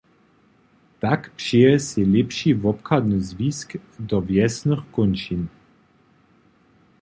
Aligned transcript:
Tak 1.03 1.21
přeje 1.37 1.73
sej 1.87 2.03
lěpši 2.13 2.49
wobchadny 2.61 3.19
zwisk 3.29 3.69
do 4.09 4.17
wjesnych 4.27 4.83
kónčin. 4.95 5.41